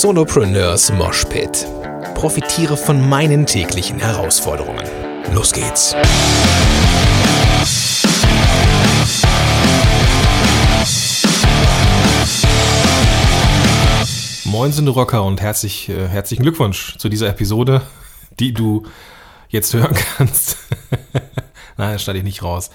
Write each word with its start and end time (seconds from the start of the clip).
Solopreneurs 0.00 0.90
Moshpit. 0.90 1.68
Profitiere 2.14 2.78
von 2.78 3.10
meinen 3.10 3.44
täglichen 3.44 3.98
Herausforderungen. 3.98 4.88
Los 5.34 5.52
geht's! 5.52 5.94
Moin, 14.44 14.72
sind 14.72 14.88
Rocker 14.88 15.24
und 15.24 15.42
herzlich, 15.42 15.90
äh, 15.90 16.08
herzlichen 16.08 16.42
Glückwunsch 16.42 16.96
zu 16.96 17.10
dieser 17.10 17.28
Episode, 17.28 17.82
die 18.40 18.54
du 18.54 18.86
jetzt 19.50 19.74
hören 19.74 19.94
kannst. 20.16 20.56
Nein, 21.76 21.92
das 21.92 22.02
schneide 22.02 22.20
ich 22.20 22.24
nicht 22.24 22.42
raus. 22.42 22.70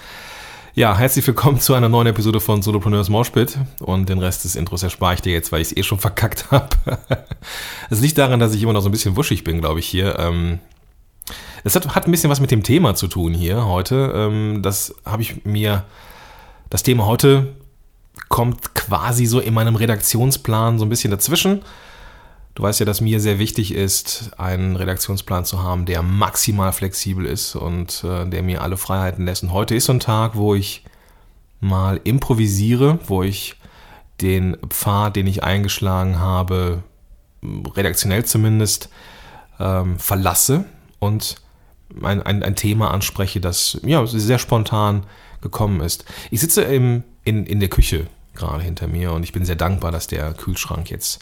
Ja, 0.77 0.95
herzlich 0.95 1.25
willkommen 1.25 1.59
zu 1.59 1.73
einer 1.73 1.89
neuen 1.89 2.05
Episode 2.05 2.39
von 2.39 2.61
Solopreneurs 2.61 3.09
Moshpit 3.09 3.57
und 3.79 4.09
den 4.09 4.19
Rest 4.19 4.43
des 4.43 4.55
Intros 4.55 4.83
erspare 4.83 5.15
ich 5.15 5.21
dir 5.21 5.33
jetzt, 5.33 5.51
weil 5.51 5.59
ich 5.59 5.69
es 5.69 5.77
eh 5.77 5.81
schon 5.81 5.97
verkackt 5.97 6.51
habe. 6.51 6.69
Es 7.89 7.99
liegt 7.99 8.19
daran, 8.19 8.39
dass 8.39 8.53
ich 8.53 8.61
immer 8.61 8.73
noch 8.73 8.81
so 8.81 8.89
ein 8.89 8.91
bisschen 8.91 9.17
wuschig 9.17 9.43
bin, 9.43 9.59
glaube 9.59 9.79
ich, 9.79 9.87
hier. 9.87 10.19
Ähm, 10.19 10.59
es 11.63 11.75
hat, 11.75 11.95
hat 11.95 12.05
ein 12.05 12.11
bisschen 12.11 12.29
was 12.29 12.39
mit 12.39 12.51
dem 12.51 12.61
Thema 12.61 12.93
zu 12.93 13.07
tun 13.07 13.33
hier 13.33 13.65
heute. 13.65 14.13
Ähm, 14.13 14.61
das 14.61 14.93
habe 15.03 15.23
ich 15.23 15.45
mir, 15.45 15.83
das 16.69 16.83
Thema 16.83 17.07
heute 17.07 17.55
kommt 18.29 18.75
quasi 18.75 19.25
so 19.25 19.39
in 19.39 19.55
meinem 19.55 19.77
Redaktionsplan 19.77 20.77
so 20.77 20.85
ein 20.85 20.89
bisschen 20.89 21.09
dazwischen. 21.09 21.63
Du 22.57 22.63
weißt 22.63 22.79
ja, 22.79 22.87
dass 22.87 23.01
mir 23.01 23.19
sehr 23.19 23.37
wichtig 23.37 23.71
ist, 23.71 24.31
einen 24.37 24.77
Redaktionsplan 24.77 25.45
zu 25.45 25.61
haben, 25.61 25.85
der 25.85 26.01
maximal 26.01 26.73
flexibel 26.73 27.27
ist 27.27 27.55
und 27.55 28.03
äh, 28.03 28.25
der 28.27 28.41
mir 28.41 28.63
alle 28.63 28.77
Freiheiten 28.77 29.25
lässt. 29.25 29.43
Und 29.43 29.53
heute 29.53 29.75
ist 29.75 29.85
so 29.85 29.93
ein 29.93 29.99
Tag, 29.99 30.35
wo 30.35 30.55
ich 30.55 30.83
mal 31.59 32.01
improvisiere, 32.03 32.97
wo 33.05 33.21
ich 33.21 33.57
den 34.21 34.57
Pfad, 34.69 35.17
den 35.17 35.27
ich 35.27 35.43
eingeschlagen 35.43 36.17
habe, 36.17 36.81
redaktionell 37.43 38.25
zumindest, 38.25 38.89
ähm, 39.59 39.99
verlasse 39.99 40.65
und 40.97 41.35
ein, 42.01 42.23
ein, 42.23 42.41
ein, 42.41 42.55
Thema 42.55 42.89
anspreche, 42.89 43.39
das 43.39 43.79
ja, 43.83 44.03
sehr 44.07 44.39
spontan 44.39 45.03
gekommen 45.41 45.81
ist. 45.81 46.05
Ich 46.31 46.39
sitze 46.39 46.63
im, 46.63 47.03
in, 47.23 47.45
in 47.45 47.59
der 47.59 47.69
Küche 47.69 48.07
gerade 48.33 48.63
hinter 48.63 48.87
mir 48.87 49.11
und 49.11 49.21
ich 49.21 49.31
bin 49.31 49.45
sehr 49.45 49.55
dankbar, 49.55 49.91
dass 49.91 50.07
der 50.07 50.33
Kühlschrank 50.33 50.89
jetzt 50.89 51.19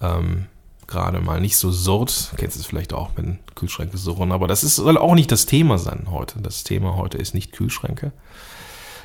ähm, 0.00 0.46
gerade 0.86 1.20
mal 1.20 1.40
nicht 1.40 1.56
so 1.56 1.70
surrt. 1.70 2.32
Kennst 2.36 2.56
du 2.56 2.60
es 2.60 2.66
vielleicht 2.66 2.92
auch 2.92 3.10
mit 3.16 3.54
Kühlschränke 3.54 3.96
surren, 3.96 4.32
aber 4.32 4.48
das 4.48 4.64
ist, 4.64 4.76
soll 4.76 4.98
auch 4.98 5.14
nicht 5.14 5.32
das 5.32 5.46
Thema 5.46 5.78
sein 5.78 6.08
heute. 6.10 6.40
Das 6.40 6.64
Thema 6.64 6.96
heute 6.96 7.18
ist 7.18 7.34
nicht 7.34 7.52
Kühlschränke. 7.52 8.12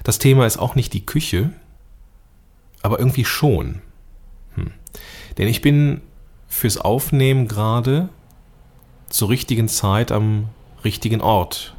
Das 0.04 0.20
Thema 0.20 0.46
ist 0.46 0.58
auch 0.58 0.76
nicht 0.76 0.94
die 0.94 1.06
Küche, 1.06 1.52
aber 2.82 3.00
irgendwie 3.00 3.26
schon. 3.26 3.82
Hm. 4.56 4.72
Denn 5.38 5.48
ich 5.48 5.62
bin 5.62 6.02
fürs 6.48 6.78
Aufnehmen 6.78 7.48
gerade 7.48 8.10
zur 9.10 9.30
richtigen 9.30 9.68
Zeit 9.68 10.12
am 10.12 10.50
richtigen 10.84 11.22
Ort. 11.22 11.76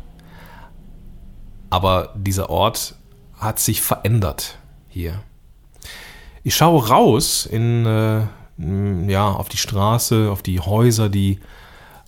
Aber 1.70 2.12
dieser 2.16 2.50
Ort 2.50 2.96
hat 3.38 3.58
sich 3.58 3.80
verändert 3.80 4.58
hier. 4.88 5.22
Ich 6.42 6.54
schaue 6.54 6.88
raus 6.88 7.46
in 7.46 7.86
äh, 7.86 8.22
ja, 9.08 9.28
auf 9.28 9.48
die 9.48 9.56
Straße, 9.56 10.30
auf 10.30 10.42
die 10.42 10.60
Häuser, 10.60 11.08
die 11.08 11.40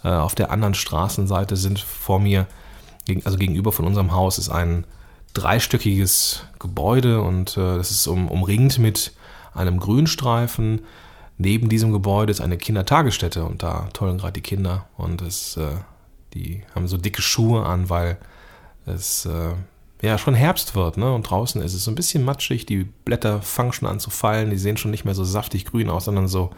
äh, 0.05 0.09
auf 0.09 0.35
der 0.35 0.51
anderen 0.51 0.75
Straßenseite 0.75 1.57
sind 1.57 1.81
vor 1.81 2.19
mir. 2.19 2.47
Also 3.25 3.39
gegenüber 3.39 3.73
von 3.73 3.87
unserem 3.87 4.13
Haus 4.13 4.39
ist 4.39 4.49
ein 4.49 4.85
dreistöckiges 5.35 6.45
Gebäude 6.59 7.23
und 7.23 7.57
äh, 7.57 7.77
das 7.77 7.91
ist 7.91 8.07
um, 8.07 8.29
umringt 8.29 8.79
mit 8.79 9.13
einem 9.55 9.79
Grünstreifen. 9.79 10.83
Neben 11.39 11.69
diesem 11.69 11.93
Gebäude 11.93 12.31
ist 12.31 12.41
eine 12.41 12.59
Kindertagesstätte 12.59 13.45
und 13.45 13.63
da 13.63 13.89
tollen 13.93 14.19
gerade 14.19 14.35
die 14.35 14.43
Kinder 14.43 14.87
und 14.97 15.23
es, 15.23 15.57
äh, 15.57 15.77
die 16.35 16.63
haben 16.75 16.87
so 16.87 16.97
dicke 16.99 17.23
Schuhe 17.23 17.65
an, 17.65 17.89
weil 17.89 18.19
es 18.87 19.27
äh, 19.27 19.53
ja 20.03 20.19
schon 20.19 20.35
Herbst 20.35 20.75
wird, 20.75 20.97
ne? 20.97 21.13
Und 21.15 21.23
draußen 21.23 21.63
ist 21.63 21.75
es 21.75 21.85
so 21.85 21.91
ein 21.91 21.95
bisschen 21.95 22.25
matschig, 22.25 22.67
die 22.67 22.85
Blätter 22.85 23.41
fangen 23.41 23.73
schon 23.73 23.89
an 23.89 24.01
zu 24.01 24.11
fallen, 24.11 24.51
die 24.51 24.59
sehen 24.59 24.77
schon 24.77 24.91
nicht 24.91 25.05
mehr 25.05 25.15
so 25.15 25.25
saftig 25.25 25.65
grün 25.65 25.89
aus, 25.89 26.07
sondern 26.07 26.29
so, 26.29 26.51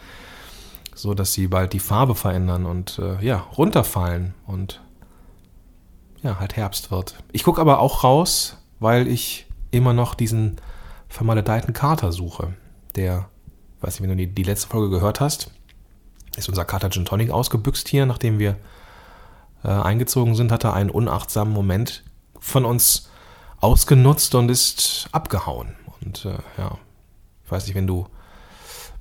so 0.95 1.15
dass 1.15 1.35
sie 1.35 1.47
bald 1.47 1.73
die 1.75 1.81
Farbe 1.81 2.15
verändern 2.15 2.65
und 2.65 2.99
äh, 2.99 3.23
ja, 3.25 3.37
runterfallen 3.57 4.35
und 4.47 4.81
ja, 6.23 6.41
halt 6.41 6.57
Herbst 6.57 6.91
wird. 6.91 7.17
Ich 7.33 7.45
gucke 7.45 7.61
aber 7.61 7.81
auch 7.81 8.03
raus, 8.03 8.57
weil 8.81 9.07
ich 9.07 9.47
immer 9.71 9.93
noch 9.93 10.15
diesen 10.15 10.57
vermaledeiten 11.09 11.75
Kater 11.75 12.13
suche. 12.13 12.55
Der, 12.97 13.29
weiß 13.83 14.01
nicht, 14.01 14.03
wenn 14.03 14.17
du 14.17 14.25
die, 14.25 14.35
die 14.35 14.43
letzte 14.43 14.69
Folge 14.69 14.89
gehört 14.89 15.21
hast, 15.21 15.51
ist 16.37 16.49
unser 16.49 16.65
Kater 16.65 16.91
Gin 16.91 17.05
Tonic 17.05 17.31
ausgebüxt 17.31 17.89
hier, 17.89 18.07
nachdem 18.07 18.39
wir 18.39 18.57
äh, 19.63 19.69
eingezogen 19.69 20.35
sind, 20.35 20.51
hat 20.51 20.65
er 20.65 20.73
einen 20.73 20.91
unachtsamen 20.91 21.53
Moment 21.53 22.05
von 22.41 22.65
uns 22.65 23.11
ausgenutzt 23.65 24.35
und 24.35 24.51
ist 24.51 25.09
abgehauen. 25.13 25.75
Und 26.01 26.25
äh, 26.25 26.39
ja, 26.59 26.79
ich 27.45 27.51
weiß 27.51 27.67
nicht, 27.67 27.75
wenn 27.75 27.87
du, 27.87 28.07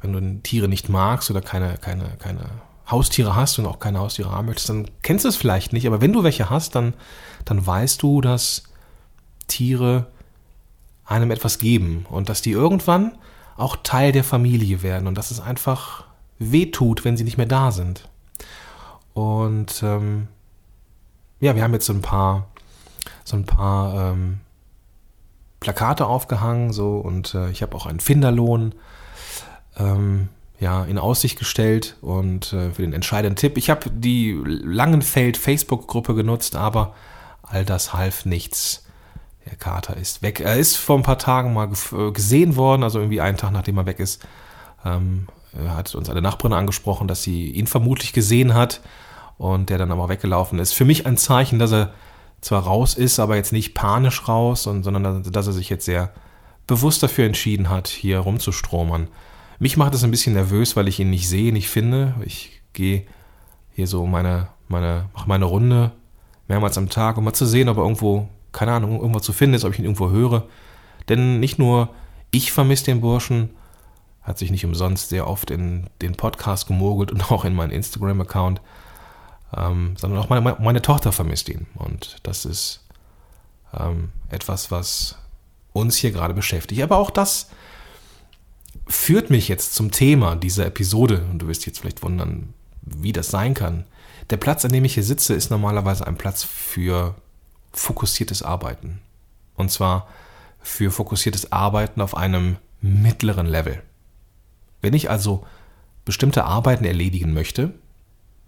wenn 0.01 0.13
du 0.13 0.41
Tiere 0.41 0.67
nicht 0.67 0.89
magst 0.89 1.29
oder 1.29 1.41
keine, 1.41 1.77
keine, 1.77 2.15
keine 2.17 2.49
Haustiere 2.89 3.35
hast 3.35 3.59
und 3.59 3.65
auch 3.65 3.79
keine 3.79 3.99
Haustiere 3.99 4.31
haben 4.31 4.47
möchtest, 4.47 4.69
dann 4.69 4.89
kennst 5.01 5.25
du 5.25 5.29
es 5.29 5.35
vielleicht 5.35 5.73
nicht. 5.73 5.85
Aber 5.85 6.01
wenn 6.01 6.13
du 6.13 6.23
welche 6.23 6.49
hast, 6.49 6.75
dann, 6.75 6.93
dann 7.45 7.65
weißt 7.65 8.01
du, 8.01 8.21
dass 8.21 8.63
Tiere 9.47 10.07
einem 11.05 11.31
etwas 11.31 11.59
geben 11.59 12.05
und 12.09 12.29
dass 12.29 12.41
die 12.41 12.51
irgendwann 12.51 13.17
auch 13.57 13.77
Teil 13.83 14.11
der 14.11 14.23
Familie 14.23 14.81
werden 14.81 15.07
und 15.07 15.17
dass 15.17 15.31
es 15.31 15.41
einfach 15.41 16.05
wehtut, 16.39 17.03
wenn 17.03 17.17
sie 17.17 17.25
nicht 17.25 17.37
mehr 17.37 17.45
da 17.45 17.71
sind. 17.71 18.09
Und 19.13 19.83
ähm, 19.83 20.27
ja, 21.39 21.55
wir 21.55 21.63
haben 21.63 21.73
jetzt 21.73 21.85
so 21.85 21.93
ein 21.93 22.01
paar, 22.01 22.47
so 23.25 23.35
ein 23.35 23.45
paar 23.45 24.11
ähm, 24.11 24.39
Plakate 25.63 26.05
aufgehangen, 26.05 26.73
so 26.73 26.97
und 26.97 27.33
äh, 27.33 27.49
ich 27.49 27.61
habe 27.61 27.75
auch 27.75 27.85
einen 27.85 28.01
Finderlohn 28.01 28.75
ähm, 29.77 30.27
ja, 30.59 30.83
in 30.83 30.97
Aussicht 30.97 31.39
gestellt 31.39 31.95
und 32.01 32.51
äh, 32.51 32.71
für 32.71 32.81
den 32.81 32.91
entscheidenden 32.91 33.37
Tipp. 33.37 33.57
Ich 33.57 33.69
habe 33.69 33.89
die 33.89 34.37
Langenfeld 34.43 35.37
Facebook-Gruppe 35.37 36.15
genutzt, 36.15 36.57
aber 36.57 36.93
all 37.43 37.63
das 37.63 37.93
half 37.93 38.25
nichts. 38.25 38.85
Der 39.45 39.55
Kater 39.55 39.95
ist 39.95 40.21
weg. 40.21 40.41
Er 40.41 40.57
ist 40.57 40.75
vor 40.75 40.97
ein 40.97 41.03
paar 41.03 41.17
Tagen 41.17 41.53
mal 41.53 41.69
äh, 41.69 42.11
gesehen 42.11 42.57
worden, 42.57 42.83
also 42.83 42.99
irgendwie 42.99 43.21
einen 43.21 43.37
Tag 43.37 43.51
nachdem 43.51 43.77
er 43.77 43.85
weg 43.85 43.99
ist. 43.99 44.21
Ähm, 44.85 45.27
hat 45.67 45.95
uns 45.95 46.09
eine 46.09 46.21
Nachbarin 46.21 46.53
angesprochen, 46.53 47.07
dass 47.07 47.23
sie 47.23 47.51
ihn 47.51 47.67
vermutlich 47.67 48.11
gesehen 48.11 48.53
hat 48.53 48.81
und 49.37 49.69
der 49.69 49.77
dann 49.77 49.91
aber 49.91 50.09
weggelaufen 50.09 50.59
ist. 50.59 50.73
Für 50.73 50.85
mich 50.85 51.05
ein 51.05 51.15
Zeichen, 51.15 51.59
dass 51.59 51.71
er 51.71 51.93
zwar 52.43 52.63
raus 52.63 52.93
ist, 52.93 53.19
aber 53.19 53.35
jetzt 53.35 53.53
nicht 53.53 53.73
panisch 53.73 54.27
raus, 54.27 54.67
und, 54.67 54.83
sondern 54.83 55.23
dass 55.23 55.47
er 55.47 55.53
sich 55.53 55.69
jetzt 55.69 55.85
sehr 55.85 56.13
bewusst 56.67 57.03
dafür 57.03 57.25
entschieden 57.25 57.69
hat, 57.69 57.87
hier 57.87 58.19
rumzustromern. 58.19 59.07
Mich 59.59 59.77
macht 59.77 59.93
das 59.93 60.03
ein 60.03 60.11
bisschen 60.11 60.33
nervös, 60.33 60.75
weil 60.75 60.87
ich 60.87 60.99
ihn 60.99 61.09
nicht 61.09 61.29
sehe, 61.29 61.53
nicht 61.53 61.69
finde. 61.69 62.15
Ich 62.25 62.61
gehe 62.73 63.05
hier 63.73 63.87
so 63.87 64.05
meine, 64.05 64.47
meine, 64.67 65.09
mache 65.13 65.27
meine 65.27 65.45
Runde 65.45 65.91
mehrmals 66.47 66.77
am 66.77 66.89
Tag, 66.89 67.17
um 67.17 67.23
mal 67.23 67.33
zu 67.33 67.45
sehen, 67.45 67.69
ob 67.69 67.77
er 67.77 67.83
irgendwo, 67.83 68.27
keine 68.51 68.73
Ahnung, 68.73 68.99
irgendwo 68.99 69.19
zu 69.19 69.33
finden 69.33 69.55
ist, 69.55 69.65
ob 69.65 69.73
ich 69.73 69.79
ihn 69.79 69.85
irgendwo 69.85 70.09
höre. 70.09 70.47
Denn 71.09 71.39
nicht 71.39 71.59
nur 71.59 71.89
ich 72.31 72.51
vermisse 72.51 72.85
den 72.85 73.01
Burschen, 73.01 73.51
hat 74.21 74.37
sich 74.37 74.51
nicht 74.51 74.65
umsonst 74.65 75.09
sehr 75.09 75.27
oft 75.27 75.51
in 75.51 75.89
den 76.01 76.15
Podcast 76.15 76.67
gemogelt 76.67 77.11
und 77.11 77.21
auch 77.31 77.45
in 77.45 77.53
meinen 77.53 77.71
Instagram-Account 77.71 78.61
ähm, 79.55 79.95
sondern 79.97 80.19
auch 80.19 80.29
meine, 80.29 80.57
meine 80.59 80.81
Tochter 80.81 81.11
vermisst 81.11 81.49
ihn. 81.49 81.67
Und 81.75 82.17
das 82.23 82.45
ist 82.45 82.85
ähm, 83.77 84.09
etwas, 84.29 84.71
was 84.71 85.17
uns 85.73 85.95
hier 85.97 86.11
gerade 86.11 86.33
beschäftigt. 86.33 86.81
Aber 86.81 86.97
auch 86.97 87.09
das 87.09 87.49
führt 88.87 89.29
mich 89.29 89.47
jetzt 89.47 89.75
zum 89.75 89.91
Thema 89.91 90.35
dieser 90.35 90.65
Episode. 90.65 91.25
Und 91.31 91.39
du 91.39 91.47
wirst 91.47 91.65
jetzt 91.65 91.79
vielleicht 91.79 92.03
wundern, 92.03 92.53
wie 92.81 93.13
das 93.13 93.29
sein 93.29 93.53
kann. 93.53 93.85
Der 94.29 94.37
Platz, 94.37 94.63
an 94.65 94.71
dem 94.71 94.85
ich 94.85 94.93
hier 94.93 95.03
sitze, 95.03 95.33
ist 95.33 95.51
normalerweise 95.51 96.07
ein 96.07 96.17
Platz 96.17 96.43
für 96.43 97.15
fokussiertes 97.73 98.43
Arbeiten. 98.43 99.01
Und 99.55 99.71
zwar 99.71 100.07
für 100.61 100.91
fokussiertes 100.91 101.51
Arbeiten 101.51 102.01
auf 102.01 102.15
einem 102.15 102.57
mittleren 102.81 103.47
Level. 103.47 103.81
Wenn 104.81 104.93
ich 104.93 105.09
also 105.09 105.45
bestimmte 106.05 106.45
Arbeiten 106.45 106.85
erledigen 106.85 107.33
möchte, 107.33 107.73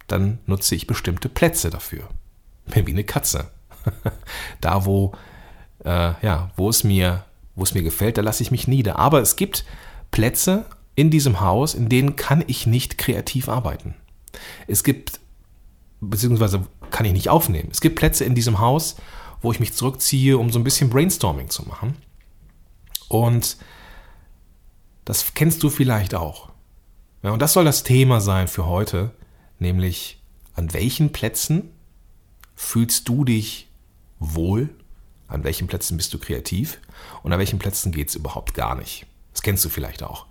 dann 0.06 0.38
nutze 0.46 0.74
ich 0.74 0.86
bestimmte 0.86 1.28
Plätze 1.28 1.70
dafür. 1.70 2.08
Wie 2.66 2.80
eine 2.80 3.04
Katze. 3.04 3.50
da, 4.60 4.84
wo, 4.84 5.12
äh, 5.84 6.14
ja, 6.22 6.50
wo 6.56 6.68
es 6.68 6.84
mir, 6.84 7.24
wo 7.54 7.62
es 7.62 7.74
mir 7.74 7.82
gefällt, 7.82 8.18
da 8.18 8.22
lasse 8.22 8.42
ich 8.42 8.50
mich 8.50 8.68
nieder. 8.68 8.98
Aber 8.98 9.20
es 9.20 9.36
gibt 9.36 9.64
Plätze 10.10 10.64
in 10.94 11.10
diesem 11.10 11.40
Haus, 11.40 11.74
in 11.74 11.88
denen 11.88 12.16
kann 12.16 12.42
ich 12.46 12.66
nicht 12.66 12.98
kreativ 12.98 13.48
arbeiten. 13.48 13.94
Es 14.66 14.82
gibt, 14.82 15.20
beziehungsweise 16.00 16.66
kann 16.90 17.06
ich 17.06 17.12
nicht 17.12 17.28
aufnehmen. 17.28 17.68
Es 17.70 17.80
gibt 17.80 17.96
Plätze 17.96 18.24
in 18.24 18.34
diesem 18.34 18.58
Haus, 18.58 18.96
wo 19.42 19.52
ich 19.52 19.60
mich 19.60 19.74
zurückziehe, 19.74 20.38
um 20.38 20.50
so 20.50 20.58
ein 20.58 20.64
bisschen 20.64 20.90
Brainstorming 20.90 21.50
zu 21.50 21.62
machen. 21.64 21.96
Und 23.08 23.56
das 25.04 25.34
kennst 25.34 25.62
du 25.62 25.70
vielleicht 25.70 26.14
auch 26.14 26.50
Ja, 27.22 27.30
und 27.30 27.40
das 27.40 27.52
soll 27.52 27.64
das 27.64 27.82
Thema 27.84 28.20
sein 28.20 28.48
für 28.48 28.66
heute, 28.66 29.12
nämlich 29.58 30.20
an 30.54 30.72
welchen 30.72 31.12
Plätzen 31.12 31.70
fühlst 32.54 33.08
du 33.08 33.24
dich 33.24 33.68
wohl, 34.18 34.70
an 35.28 35.44
welchen 35.44 35.66
Plätzen 35.66 35.96
bist 35.96 36.14
du 36.14 36.18
kreativ 36.18 36.78
und 37.22 37.32
an 37.32 37.38
welchen 37.38 37.58
Plätzen 37.58 37.92
geht 37.92 38.08
es 38.08 38.14
überhaupt 38.14 38.54
gar 38.54 38.74
nicht. 38.74 39.06
Das 39.32 39.42
kennst 39.42 39.64
du 39.64 39.68
vielleicht 39.68 40.02
auch. 40.02 40.26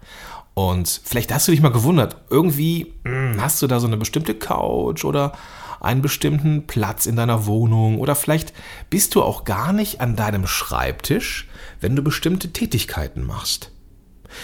Und 0.56 1.02
vielleicht 1.04 1.34
hast 1.34 1.48
du 1.48 1.52
dich 1.52 1.62
mal 1.62 1.70
gewundert, 1.70 2.16
irgendwie 2.30 2.94
mh, 3.04 3.34
hm, 3.34 3.42
hast 3.42 3.62
du 3.62 3.68
da 3.68 3.80
so 3.80 3.88
eine 3.88 3.98
bestimmte 3.98 4.34
Couch 4.34 5.04
oder 5.04 5.34
einen 5.82 6.02
bestimmten 6.02 6.66
Platz 6.66 7.06
in 7.06 7.16
deiner 7.16 7.46
Wohnung 7.46 8.00
oder 8.00 8.16
vielleicht 8.16 8.54
bist 8.90 9.14
du 9.14 9.22
auch 9.22 9.44
gar 9.44 9.74
nicht 9.74 10.02
an 10.02 10.16
deinem 10.16 10.48
Schreibtisch, 10.48 11.48
wenn 11.82 11.96
du 11.96 12.02
bestimmte 12.02 12.54
Tätigkeiten 12.54 13.24
machst. 13.24 13.72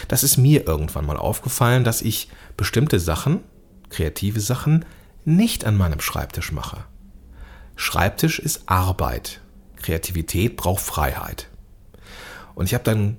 Das 0.07 0.23
ist 0.23 0.37
mir 0.37 0.67
irgendwann 0.67 1.05
mal 1.05 1.17
aufgefallen, 1.17 1.83
dass 1.83 2.01
ich 2.01 2.29
bestimmte 2.57 2.99
Sachen, 2.99 3.41
kreative 3.91 4.39
Sachen, 4.39 4.85
nicht 5.25 5.65
an 5.65 5.77
meinem 5.77 6.01
Schreibtisch 6.01 6.51
mache. 6.51 6.83
Schreibtisch 7.75 8.39
ist 8.39 8.63
Arbeit. 8.67 9.41
Kreativität 9.77 10.57
braucht 10.57 10.81
Freiheit. 10.81 11.47
Und 12.55 12.65
ich 12.65 12.73
habe 12.73 12.83
dann 12.83 13.17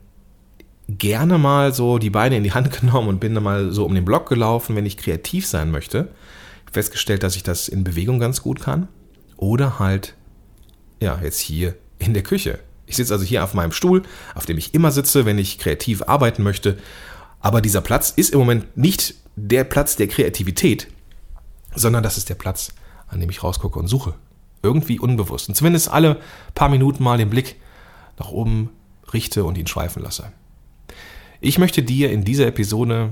gerne 0.89 1.39
mal 1.39 1.73
so 1.73 1.99
die 1.99 2.11
Beine 2.11 2.37
in 2.37 2.45
die 2.45 2.53
Hand 2.53 2.71
genommen 2.81 3.09
und 3.09 3.21
bin 3.21 3.35
dann 3.35 3.45
mal 3.45 3.73
so 3.73 3.85
um 3.85 3.95
den 3.95 4.05
Block 4.05 4.29
gelaufen, 4.29 4.77
wenn 4.77 4.87
ich 4.87 4.97
kreativ 4.97 5.47
sein 5.47 5.71
möchte. 5.71 6.09
Festgestellt, 6.71 7.23
dass 7.23 7.37
ich 7.37 7.43
das 7.43 7.69
in 7.69 7.85
Bewegung 7.85 8.19
ganz 8.19 8.43
gut 8.43 8.61
kann. 8.61 8.89
Oder 9.37 9.79
halt, 9.79 10.15
ja, 11.01 11.19
jetzt 11.23 11.41
hier 11.41 11.75
in 11.99 12.15
der 12.15 12.23
Küche. 12.23 12.59
Ich 12.87 12.97
sitze 12.97 13.13
also 13.13 13.25
hier 13.25 13.45
auf 13.45 13.55
meinem 13.55 13.73
Stuhl, 13.73 14.03
auf 14.35 14.47
dem 14.47 14.59
ich 14.59 14.75
immer 14.75 14.91
sitze, 14.91 15.25
wenn 15.25 15.39
ich 15.39 15.59
kreativ 15.59 16.03
arbeiten 16.03 16.43
möchte. 16.43 16.79
Aber 17.43 17.61
dieser 17.61 17.81
Platz 17.81 18.11
ist 18.11 18.31
im 18.31 18.39
Moment 18.39 18.77
nicht 18.77 19.17
der 19.37 19.65
Platz 19.65 19.97
der 19.97 20.09
Kreativität, 20.09 20.89
sondern 21.75 22.03
das 22.03 22.17
ist 22.17 22.29
der 22.29 22.37
Platz, 22.37 22.73
an 23.09 23.21
dem 23.21 23.31
ich 23.31 23.43
rausgucke 23.43 23.79
und 23.79 23.89
suche. 23.89 24.15
Irgendwie 24.63 25.01
unbewusst. 25.01 25.49
Und 25.49 25.57
zumindest 25.57 25.91
alle 25.91 26.21
paar 26.55 26.69
Minuten 26.69 27.03
mal 27.03 27.19
den 27.19 27.31
Blick 27.31 27.57
nach 28.19 28.31
oben 28.31 28.71
richte 29.13 29.45
und 29.45 29.59
ihn 29.59 29.67
schweifen 29.67 30.03
lasse. 30.03 30.33
Ich 31.41 31.59
möchte 31.59 31.83
dir 31.83 32.13
in 32.13 32.25
dieser 32.25 32.47
Episode 32.47 33.11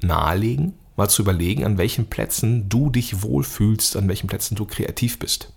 nahelegen, 0.00 0.74
mal 0.96 1.08
zu 1.08 1.22
überlegen, 1.22 1.64
an 1.64 1.78
welchen 1.78 2.06
Plätzen 2.06 2.68
du 2.68 2.90
dich 2.90 3.22
wohlfühlst, 3.22 3.96
an 3.96 4.08
welchen 4.08 4.26
Plätzen 4.26 4.56
du 4.56 4.66
kreativ 4.66 5.20
bist. 5.20 5.52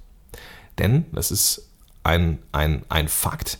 Denn, 0.77 1.05
das 1.11 1.31
ist 1.31 1.69
ein, 2.03 2.37
ein, 2.51 2.83
ein 2.89 3.07
Fakt, 3.07 3.57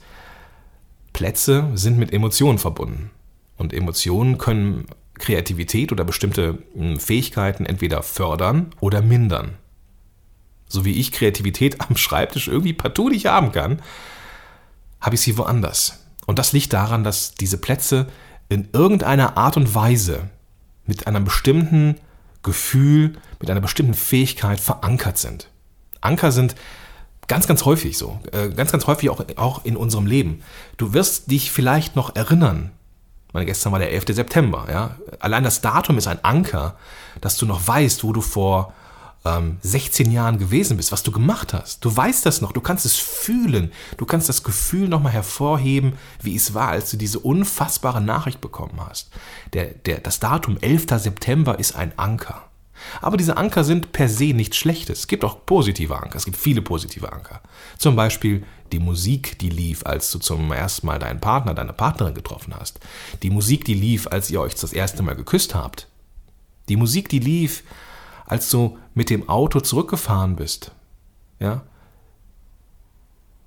Plätze 1.14 1.72
sind 1.74 1.98
mit 1.98 2.14
Emotionen 2.14 2.60
verbunden. 2.60 3.10
Und 3.58 3.74
Emotionen 3.74 4.38
können 4.38 4.86
Kreativität 5.16 5.92
oder 5.92 6.04
bestimmte 6.04 6.60
hm, 6.74 7.00
Fähigkeiten 7.00 7.66
entweder 7.66 8.04
fördern 8.04 8.72
oder 8.80 9.02
mindern. 9.02 9.56
So 10.68 10.86
wie 10.86 10.94
ich 10.94 11.12
Kreativität 11.12 11.82
am 11.88 11.98
Schreibtisch 11.98 12.48
irgendwie 12.48 12.74
partout 12.74 13.10
nicht 13.10 13.28
haben 13.28 13.52
kann, 13.52 13.82
habe 15.00 15.16
ich 15.16 15.22
sie 15.22 15.38
woanders. 15.38 16.06
Und 16.26 16.40
das 16.40 16.54
liegt 16.54 16.74
daran, 16.74 17.04
dass 17.04 17.36
diese 17.36 17.58
Plätze 17.58 18.08
in 18.50 18.70
irgendeiner 18.74 19.38
Art 19.38 19.58
und 19.58 19.74
Weise 19.74 20.30
mit 20.86 21.08
einem 21.08 21.24
bestimmten 21.24 21.96
Gefühl, 22.44 23.18
mit 23.40 23.50
einer 23.50 23.62
bestimmten 23.62 23.94
Fähigkeit 23.94 24.60
verankert 24.60 25.18
sind. 25.18 25.50
Anker 26.02 26.32
sind 26.32 26.56
ganz, 27.28 27.48
ganz 27.48 27.66
häufig 27.66 27.98
so, 27.98 28.20
äh, 28.32 28.50
ganz, 28.50 28.72
ganz 28.72 28.86
häufig 28.88 29.10
auch, 29.10 29.26
auch 29.36 29.66
in 29.66 29.76
unserem 29.76 30.06
Leben. 30.06 30.42
Du 30.78 30.94
wirst 30.94 31.32
dich 31.32 31.52
vielleicht 31.52 31.96
noch 31.96 32.16
erinnern, 32.16 32.72
meine, 33.36 33.46
gestern 33.46 33.74
war 33.74 33.80
der 33.80 33.92
11. 33.92 34.06
September, 34.16 34.66
ja. 34.72 34.96
Allein 35.20 35.44
das 35.44 35.62
Datum 35.62 35.98
ist 35.98 36.08
ein 36.08 36.24
Anker, 36.24 36.76
dass 37.22 37.38
du 37.38 37.46
noch 37.46 37.68
weißt, 37.68 38.04
wo 38.04 38.14
du 38.14 38.22
vor 38.22 38.74
ähm, 39.26 39.58
16 39.62 40.10
Jahren 40.10 40.40
gewesen 40.40 40.78
bist, 40.78 40.94
was 40.94 41.04
du 41.04 41.12
gemacht 41.12 41.54
hast. 41.54 41.84
Du 41.84 41.96
weißt 41.96 42.26
das 42.26 42.40
noch, 42.40 42.54
du 42.54 42.62
kannst 42.62 42.86
es 42.86 42.96
fühlen, 42.96 43.74
du 43.98 44.06
kannst 44.06 44.30
das 44.30 44.44
Gefühl 44.44 44.88
nochmal 44.88 45.12
hervorheben, 45.12 45.94
wie 46.22 46.36
es 46.36 46.54
war, 46.54 46.70
als 46.70 46.92
du 46.92 46.98
diese 46.98 47.20
unfassbare 47.20 48.02
Nachricht 48.02 48.40
bekommen 48.40 48.80
hast. 48.90 49.10
Der, 49.54 49.66
der, 49.66 50.00
das 50.00 50.20
Datum 50.20 50.58
11. 50.62 50.86
September 50.98 51.60
ist 51.60 51.76
ein 51.76 51.92
Anker. 52.00 52.42
Aber 53.02 53.18
diese 53.18 53.38
Anker 53.38 53.64
sind 53.64 53.92
per 53.92 54.10
se 54.10 54.34
nichts 54.34 54.58
Schlechtes. 54.58 55.00
Es 55.00 55.08
gibt 55.08 55.24
auch 55.24 55.46
positive 55.46 55.96
Anker. 55.96 56.16
Es 56.16 56.26
gibt 56.26 56.38
viele 56.38 56.62
positive 56.62 57.12
Anker. 57.12 57.42
Zum 57.78 57.96
Beispiel 57.96 58.44
die 58.72 58.80
Musik, 58.80 59.38
die 59.40 59.50
lief, 59.50 59.86
als 59.86 60.12
du 60.12 60.20
zum 60.20 60.52
ersten 60.52 60.88
Mal 60.88 61.00
deinen 61.00 61.20
Partner, 61.20 61.54
deine 61.54 61.74
Partnerin 61.74 62.14
getroffen 62.14 62.54
hast. 62.60 62.80
Die 63.24 63.30
Musik, 63.30 63.66
die 63.66 63.74
lief, 63.74 64.08
als 64.08 64.30
ihr 64.30 64.42
euch 64.42 64.56
das 64.56 64.74
erste 64.74 65.04
Mal 65.04 65.16
geküsst 65.16 65.56
habt. 65.56 65.88
Die 66.70 66.76
Musik, 66.76 67.10
die 67.10 67.20
lief, 67.20 67.64
als 68.26 68.50
du 68.50 68.78
mit 68.94 69.10
dem 69.10 69.30
Auto 69.30 69.60
zurückgefahren 69.60 70.36
bist. 70.36 70.72
Ja? 71.40 71.64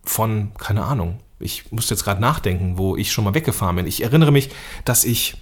Von, 0.04 0.52
keine 0.56 0.84
Ahnung, 0.84 1.20
ich 1.40 1.70
muss 1.72 1.90
jetzt 1.90 2.04
gerade 2.04 2.20
nachdenken, 2.20 2.78
wo 2.78 2.96
ich 2.96 3.12
schon 3.12 3.24
mal 3.24 3.34
weggefahren 3.34 3.76
bin. 3.76 3.86
Ich 3.86 4.02
erinnere 4.02 4.32
mich, 4.32 4.50
dass 4.84 5.04
ich, 5.04 5.36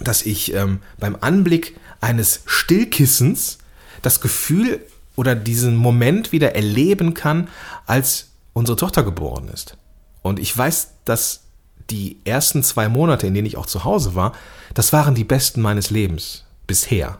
dass 0.00 0.22
ich 0.22 0.52
ähm, 0.54 0.80
beim 0.98 1.16
Anblick 1.20 1.76
eines 2.00 2.42
Stillkissens 2.46 3.58
das 4.02 4.20
Gefühl 4.20 4.80
oder 5.16 5.34
diesen 5.34 5.76
Moment 5.76 6.32
wieder 6.32 6.54
erleben 6.54 7.14
kann, 7.14 7.48
als 7.86 8.28
unsere 8.52 8.76
Tochter 8.76 9.02
geboren 9.02 9.48
ist. 9.48 9.76
Und 10.22 10.38
ich 10.38 10.56
weiß, 10.56 10.92
dass 11.04 11.42
die 11.90 12.18
ersten 12.24 12.62
zwei 12.62 12.88
Monate, 12.88 13.26
in 13.26 13.34
denen 13.34 13.46
ich 13.46 13.56
auch 13.56 13.66
zu 13.66 13.84
Hause 13.84 14.14
war, 14.14 14.32
das 14.74 14.92
waren 14.92 15.14
die 15.14 15.24
besten 15.24 15.62
meines 15.62 15.90
Lebens 15.90 16.44
bisher. 16.66 17.18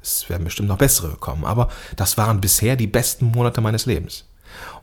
Es 0.00 0.28
werden 0.28 0.44
bestimmt 0.44 0.68
noch 0.68 0.78
bessere 0.78 1.16
kommen, 1.16 1.44
aber 1.44 1.68
das 1.96 2.16
waren 2.16 2.40
bisher 2.40 2.76
die 2.76 2.86
besten 2.86 3.26
Monate 3.26 3.60
meines 3.60 3.86
Lebens. 3.86 4.24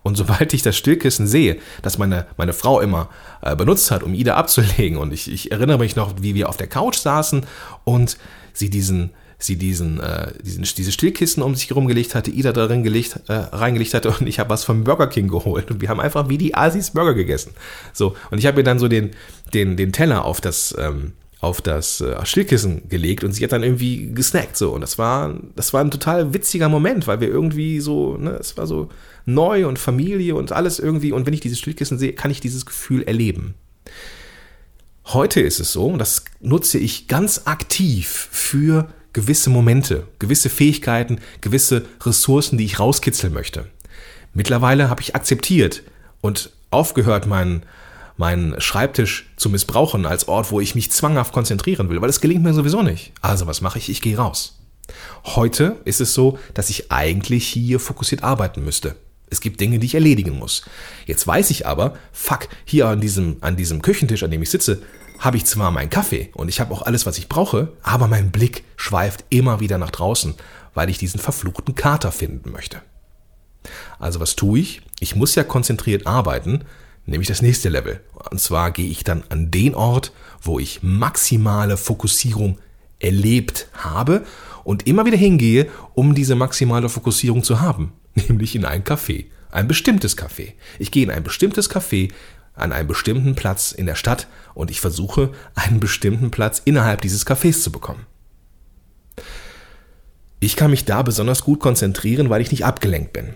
Und 0.04 0.16
sobald 0.18 0.54
ich 0.54 0.62
das 0.62 0.78
Stillkissen 0.78 1.28
sehe, 1.28 1.58
das 1.82 1.98
meine, 1.98 2.26
meine 2.38 2.54
Frau 2.54 2.80
immer 2.80 3.10
äh, 3.42 3.56
benutzt 3.56 3.92
hat, 3.92 4.04
um 4.04 4.14
Ida 4.14 4.36
abzulegen, 4.36 4.98
und 4.98 5.14
ich, 5.14 5.32
ich 5.32 5.52
erinnere 5.52 5.80
mich 5.80 5.96
noch, 5.96 6.16
wie 6.22 6.36
wir 6.36 6.50
auf 6.50 6.58
der 6.58 6.68
Couch 6.68 6.98
saßen 6.98 7.46
und 7.84 8.18
sie 8.54 8.70
diesen, 8.70 9.12
sie 9.38 9.58
diesen, 9.58 10.00
äh, 10.00 10.32
diesen, 10.44 10.64
diese 10.64 10.92
Stillkissen 10.92 11.44
um 11.44 11.56
sich 11.56 11.70
herum 11.70 11.88
gelegt 11.88 12.16
hatte, 12.16 12.32
Ida 12.32 12.52
darin 12.52 12.84
gelegt, 12.84 13.20
äh, 13.28 13.34
reingelegt 13.34 13.94
hatte 13.94 14.10
und 14.10 14.28
ich 14.28 14.40
habe 14.40 14.50
was 14.50 14.64
vom 14.64 14.84
Burger 14.84 15.08
King 15.08 15.28
geholt 15.28 15.70
und 15.72 15.82
wir 15.82 15.90
haben 15.90 16.00
einfach 16.00 16.30
wie 16.30 16.38
die 16.38 16.56
Asis 16.56 16.92
Burger 16.92 17.14
gegessen. 17.14 17.54
So, 17.94 18.16
und 18.32 18.38
ich 18.38 18.46
habe 18.46 18.58
mir 18.58 18.64
dann 18.64 18.80
so 18.80 18.88
den, 18.88 19.12
den, 19.54 19.78
den 19.78 19.92
Teller 19.92 20.26
auf 20.26 20.42
das, 20.42 20.76
ähm, 20.78 21.14
auf 21.42 21.60
das 21.60 22.02
äh, 22.02 22.24
Stillkissen 22.24 22.88
gelegt 22.88 23.24
und 23.24 23.34
sie 23.34 23.44
hat 23.44 23.52
dann 23.52 23.64
irgendwie 23.64 24.14
gesnackt 24.14 24.56
so 24.56 24.72
und 24.72 24.82
das 24.82 25.00
war 25.00 25.36
das 25.56 25.74
war 25.74 25.82
ein 25.82 25.90
total 25.90 26.36
witziger 26.36 26.70
Moment, 26.70 27.08
weil 27.08 27.20
wir 27.20 27.28
irgendwie 27.28 27.80
so, 27.80 28.16
ne, 28.16 28.38
es 28.40 28.58
war 28.58 28.68
so 28.68 28.90
neu 29.26 29.68
und 29.68 29.80
Familie 29.80 30.36
und 30.36 30.52
alles 30.52 30.78
irgendwie 30.78 31.12
und 31.12 31.26
wenn 31.26 31.34
ich 31.34 31.42
dieses 31.42 31.60
Stillkissen 31.60 31.98
sehe, 31.98 32.14
kann 32.14 32.30
ich 32.30 32.42
dieses 32.42 32.66
Gefühl 32.68 33.02
erleben. 33.04 33.56
Heute 35.08 35.42
ist 35.42 35.60
es 35.60 35.74
so, 35.74 35.88
und 35.88 35.98
das 35.98 36.24
nutze 36.40 36.78
ich 36.78 37.08
ganz 37.08 37.42
aktiv 37.46 38.30
für 38.32 38.88
gewisse 39.14 39.50
Momente, 39.50 40.08
gewisse 40.20 40.50
Fähigkeiten, 40.50 41.20
gewisse 41.42 41.86
Ressourcen, 42.06 42.60
die 42.60 42.66
ich 42.66 42.80
rauskitzeln 42.80 43.34
möchte. 43.34 43.66
Mittlerweile 44.34 44.90
habe 44.90 45.02
ich 45.02 45.16
akzeptiert 45.16 45.84
und 46.22 46.52
aufgehört, 46.70 47.26
meinen 47.26 47.64
meinen 48.22 48.62
Schreibtisch 48.62 49.26
zu 49.36 49.50
missbrauchen 49.50 50.06
als 50.06 50.28
Ort, 50.28 50.52
wo 50.52 50.62
ich 50.62 50.76
mich 50.76 50.92
zwanghaft 50.92 51.34
konzentrieren 51.34 51.90
will, 51.90 52.02
weil 52.02 52.10
es 52.10 52.22
gelingt 52.22 52.44
mir 52.44 52.54
sowieso 52.54 52.84
nicht. 52.84 53.12
Also 53.20 53.48
was 53.48 53.62
mache 53.62 53.80
ich? 53.80 53.90
Ich 53.90 54.02
gehe 54.02 54.16
raus. 54.16 54.60
Heute 55.26 55.78
ist 55.86 56.02
es 56.02 56.14
so, 56.14 56.38
dass 56.54 56.70
ich 56.70 56.92
eigentlich 56.92 57.48
hier 57.48 57.80
fokussiert 57.80 58.24
arbeiten 58.24 58.64
müsste. 58.64 58.96
Es 59.32 59.42
gibt 59.42 59.60
Dinge, 59.60 59.80
die 59.80 59.88
ich 59.88 59.96
erledigen 59.96 60.38
muss. 60.38 60.64
Jetzt 61.08 61.26
weiß 61.26 61.50
ich 61.50 61.66
aber, 61.66 61.96
fuck, 62.12 62.48
hier 62.64 62.88
an 62.88 63.02
diesem, 63.02 63.38
an 63.42 63.56
diesem 63.56 63.82
Küchentisch, 63.82 64.24
an 64.24 64.30
dem 64.30 64.44
ich 64.44 64.52
sitze, 64.52 64.84
habe 65.18 65.38
ich 65.38 65.46
zwar 65.46 65.72
meinen 65.72 65.90
Kaffee 65.90 66.30
und 66.34 66.48
ich 66.48 66.60
habe 66.60 66.74
auch 66.74 66.84
alles, 66.84 67.06
was 67.06 67.18
ich 67.18 67.28
brauche, 67.28 67.74
aber 67.82 68.08
mein 68.08 68.32
Blick 68.32 68.64
schweift 68.76 69.26
immer 69.30 69.60
wieder 69.60 69.80
nach 69.80 69.92
draußen, 69.92 70.36
weil 70.76 70.90
ich 70.90 71.00
diesen 71.00 71.20
verfluchten 71.20 71.74
Kater 71.74 72.12
finden 72.12 72.52
möchte. 72.52 72.82
Also 73.98 74.20
was 74.20 74.36
tue 74.36 74.60
ich? 74.60 74.82
Ich 75.00 75.16
muss 75.16 75.34
ja 75.34 75.44
konzentriert 75.44 76.06
arbeiten, 76.06 76.66
nämlich 77.12 77.28
das 77.28 77.42
nächste 77.42 77.70
Level. 77.70 78.02
Und 78.32 78.42
zwar 78.42 78.72
gehe 78.72 78.90
ich 78.90 79.04
dann 79.04 79.24
an 79.30 79.52
den 79.52 79.76
Ort, 79.76 80.12
wo 80.42 80.60
ich 80.60 80.82
maximale 80.82 81.78
Fokussierung 81.78 82.58
erlebt 83.00 83.68
habe 83.74 84.26
und 84.64 84.88
immer 84.88 85.06
wieder 85.06 85.18
hingehe, 85.18 85.70
um 85.94 86.16
diese 86.16 86.36
maximale 86.36 86.90
Fokussierung 86.90 87.44
zu 87.44 87.62
haben, 87.62 87.94
nämlich 88.16 88.56
in 88.56 88.66
ein 88.66 88.84
Café, 88.84 89.26
ein 89.52 89.68
bestimmtes 89.68 90.18
Café. 90.18 90.54
Ich 90.80 90.92
gehe 90.92 91.04
in 91.04 91.12
ein 91.12 91.24
bestimmtes 91.24 91.70
Café 91.70 92.12
an 92.54 92.72
einem 92.72 92.88
bestimmten 92.88 93.36
Platz 93.36 93.72
in 93.72 93.86
der 93.86 93.96
Stadt 93.96 94.28
und 94.54 94.72
ich 94.72 94.82
versuche, 94.82 95.32
einen 95.56 95.80
bestimmten 95.80 96.32
Platz 96.32 96.62
innerhalb 96.64 97.02
dieses 97.02 97.26
Cafés 97.26 97.62
zu 97.62 97.72
bekommen. 97.72 98.06
Ich 100.40 100.56
kann 100.56 100.72
mich 100.72 100.86
da 100.86 101.02
besonders 101.02 101.44
gut 101.44 101.60
konzentrieren, 101.60 102.30
weil 102.30 102.42
ich 102.42 102.52
nicht 102.52 102.66
abgelenkt 102.66 103.14
bin. 103.14 103.34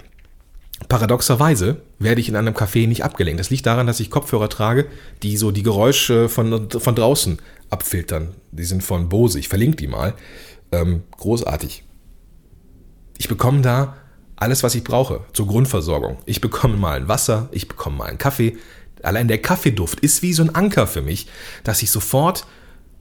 Paradoxerweise 0.96 1.82
werde 2.00 2.22
ich 2.22 2.30
in 2.30 2.38
einem 2.38 2.54
Café 2.54 2.88
nicht 2.88 3.04
abgelenkt. 3.04 3.42
Das 3.42 3.50
liegt 3.50 3.66
daran, 3.66 3.86
dass 3.86 4.00
ich 4.00 4.10
Kopfhörer 4.10 4.48
trage, 4.48 4.86
die 5.24 5.36
so 5.36 5.52
die 5.52 5.62
Geräusche 5.62 6.30
von, 6.30 6.70
von 6.70 6.96
draußen 6.96 7.38
abfiltern. 7.70 8.30
Die 8.54 8.64
sind 8.64 8.82
von 8.82 9.10
Bose, 9.10 9.38
ich 9.38 9.50
verlinke 9.50 9.76
die 9.76 9.88
mal. 9.88 10.14
Ähm, 10.72 11.04
großartig. 11.18 11.84
Ich 13.18 13.28
bekomme 13.28 13.60
da 13.60 13.98
alles, 14.38 14.64
was 14.64 14.74
ich 14.74 14.86
brauche 14.86 15.26
zur 15.34 15.48
Grundversorgung. 15.48 16.20
Ich 16.26 16.40
bekomme 16.40 16.78
mal 16.78 16.96
ein 16.96 17.10
Wasser, 17.10 17.50
ich 17.52 17.68
bekomme 17.68 17.98
mal 17.98 18.06
einen 18.06 18.18
Kaffee. 18.18 18.56
Allein 19.04 19.28
der 19.28 19.42
Kaffeeduft 19.42 20.00
ist 20.00 20.22
wie 20.22 20.32
so 20.32 20.44
ein 20.44 20.56
Anker 20.56 20.88
für 20.88 21.02
mich, 21.02 21.28
dass 21.66 21.84
ich 21.84 21.92
sofort 21.92 22.48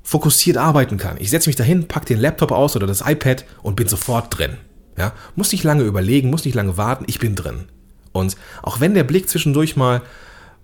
fokussiert 0.03 0.57
arbeiten 0.57 0.97
kann. 0.97 1.17
Ich 1.21 1.31
setze 1.31 1.49
mich 1.49 1.55
dahin, 1.55 1.87
packe 1.87 2.07
den 2.07 2.19
Laptop 2.19 2.51
aus 2.51 2.75
oder 2.75 2.89
das 2.89 3.07
iPad 3.07 3.45
und 3.63 3.77
bin 3.77 3.87
sofort 3.87 4.37
drin. 4.37 4.57
Ja, 4.99 5.13
muss 5.37 5.53
nicht 5.53 5.63
lange 5.63 5.85
überlegen, 5.85 6.31
muss 6.31 6.45
nicht 6.45 6.55
lange 6.55 6.77
warten, 6.77 7.05
ich 7.07 7.21
bin 7.21 7.37
drin. 7.37 7.69
Und 8.15 8.37
auch 8.63 8.81
wenn 8.81 8.95
der 8.95 9.05
Blick 9.05 9.29
zwischendurch 9.29 9.77
mal 9.77 10.01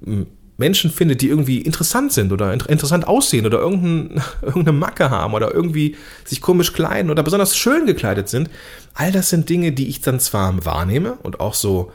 hm, 0.04 0.26
Menschen 0.56 0.90
findet, 0.90 1.20
die 1.20 1.28
irgendwie 1.28 1.62
interessant 1.62 2.12
sind 2.12 2.32
oder 2.32 2.52
interessant 2.52 3.08
aussehen 3.08 3.44
oder 3.44 3.58
irgendein, 3.58 4.22
irgendeine 4.42 4.78
Macke 4.78 5.10
haben 5.10 5.34
oder 5.34 5.52
irgendwie 5.52 5.96
sich 6.24 6.40
komisch 6.40 6.72
kleiden 6.72 7.10
oder 7.10 7.22
besonders 7.22 7.56
schön 7.56 7.86
gekleidet 7.86 8.28
sind, 8.28 8.50
all 8.94 9.10
das 9.10 9.30
sind 9.30 9.48
Dinge, 9.48 9.72
die 9.72 9.88
ich 9.88 10.00
dann 10.00 10.20
zwar 10.20 10.64
wahrnehme 10.64 11.14
und 11.22 11.40
auch 11.40 11.54
so, 11.54 11.92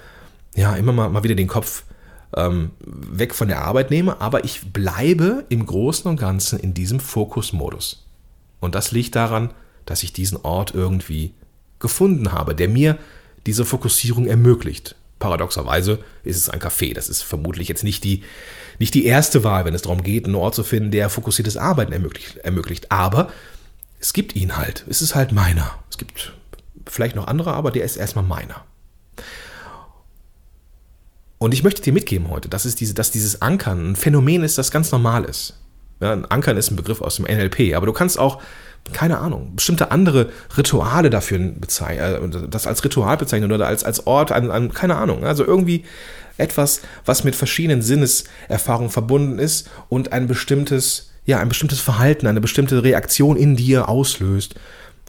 ja, 0.56 0.76
immer 0.76 0.92
mal, 0.92 1.10
mal 1.10 1.24
wieder 1.24 1.36
den 1.36 1.48
Kopf 1.48 1.84
ähm, 2.36 2.72
weg 2.86 3.34
von 3.34 3.48
der 3.48 3.62
Arbeit 3.64 3.92
nehme, 3.92 4.20
aber 4.20 4.44
ich 4.44 4.74
bleibe 4.74 5.46
im 5.50 5.66
Großen 5.66 6.10
und 6.10 6.20
Ganzen 6.20 6.60
in 6.60 6.74
diesem 6.74 7.00
Fokusmodus. 7.00 8.06
Und 8.60 8.76
das 8.76 8.92
liegt 8.92 9.16
daran, 9.16 9.54
dass 9.86 10.04
ich 10.04 10.12
diesen 10.12 10.40
Ort 10.42 10.74
irgendwie 10.74 11.34
gefunden 11.80 12.32
habe, 12.32 12.56
der 12.56 12.68
mir 12.68 12.98
diese 13.46 13.64
Fokussierung 13.64 14.26
ermöglicht. 14.26 14.96
Paradoxerweise 15.26 16.04
ist 16.24 16.38
es 16.38 16.50
ein 16.52 16.60
Café. 16.60 16.94
Das 16.94 17.10
ist 17.10 17.24
vermutlich 17.24 17.68
jetzt 17.68 17.84
nicht 17.84 18.04
die, 18.04 18.22
nicht 18.78 18.94
die 18.94 19.08
erste 19.08 19.44
Wahl, 19.44 19.66
wenn 19.66 19.74
es 19.74 19.82
darum 19.82 20.04
geht, 20.04 20.26
einen 20.26 20.36
Ort 20.36 20.54
zu 20.54 20.64
finden, 20.64 20.92
der 20.92 21.10
fokussiertes 21.10 21.58
Arbeiten 21.58 21.94
ermöglicht. 21.94 22.38
ermöglicht. 22.38 22.92
Aber 22.92 23.32
es 24.00 24.14
gibt 24.14 24.36
ihn 24.36 24.56
halt. 24.56 24.86
Es 24.88 25.02
ist 25.02 25.16
halt 25.16 25.32
meiner. 25.32 25.80
Es 25.90 25.98
gibt 25.98 26.34
vielleicht 26.86 27.16
noch 27.16 27.26
andere, 27.26 27.54
aber 27.56 27.72
der 27.72 27.86
ist 27.86 27.96
erstmal 27.96 28.24
meiner. 28.24 28.66
Und 31.40 31.56
ich 31.56 31.64
möchte 31.64 31.82
dir 31.82 31.92
mitgeben 31.92 32.30
heute, 32.30 32.48
dass, 32.48 32.66
es 32.66 32.76
diese, 32.76 32.94
dass 32.94 33.10
dieses 33.10 33.42
Ankern 33.42 33.94
ein 33.94 33.96
Phänomen 33.96 34.44
ist, 34.44 34.60
das 34.60 34.70
ganz 34.70 34.92
normal 34.92 35.24
ist. 35.24 35.56
Ja, 36.02 36.14
Ankern 36.30 36.56
ist 36.56 36.70
ein 36.70 36.76
Begriff 36.76 37.02
aus 37.02 37.16
dem 37.16 37.26
NLP, 37.26 37.74
aber 37.76 37.88
du 37.88 37.94
kannst 37.94 38.20
auch 38.20 38.44
keine 38.94 39.18
Ahnung, 39.18 39.56
bestimmte 39.56 39.92
andere 39.92 40.30
Rituale 40.58 41.10
dafür 41.10 41.40
bezeichnen, 41.40 42.34
äh, 42.34 42.48
das 42.50 42.68
als 42.68 42.84
Ritual 42.84 43.18
bezeichnen 43.18 43.52
oder 43.52 43.68
als, 43.68 43.84
als 43.84 44.06
Ort, 44.08 44.32
an, 44.32 44.52
an, 44.52 44.74
keine 44.74 44.96
Ahnung. 44.96 45.26
Also 45.26 45.46
irgendwie 45.46 45.86
etwas, 46.38 46.82
was 47.06 47.24
mit 47.24 47.36
verschiedenen 47.36 47.82
Sinneserfahrungen 47.82 48.92
verbunden 48.92 49.40
ist 49.40 49.70
und 49.90 50.12
ein 50.12 50.28
bestimmtes, 50.28 51.12
ja, 51.26 51.40
ein 51.40 51.50
bestimmtes 51.50 51.80
Verhalten, 51.80 52.28
eine 52.28 52.42
bestimmte 52.42 52.84
Reaktion 52.84 53.38
in 53.38 53.56
dir 53.56 53.90
auslöst. 53.90 54.56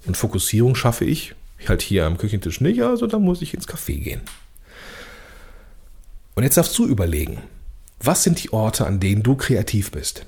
Und 0.06 0.16
Fokussierung 0.16 0.74
schaffe 0.74 1.04
ich 1.04 1.34
halt 1.68 1.82
hier 1.82 2.06
am 2.06 2.16
Küchentisch 2.16 2.60
nicht, 2.60 2.82
also 2.82 3.06
da 3.06 3.18
muss 3.18 3.42
ich 3.42 3.54
ins 3.54 3.68
Café 3.68 4.00
gehen. 4.00 4.20
Und 6.34 6.44
jetzt 6.44 6.56
darfst 6.56 6.78
du 6.78 6.86
überlegen, 6.86 7.38
was 7.98 8.22
sind 8.22 8.42
die 8.42 8.52
Orte, 8.52 8.86
an 8.86 9.00
denen 9.00 9.22
du 9.22 9.36
kreativ 9.36 9.90
bist? 9.90 10.26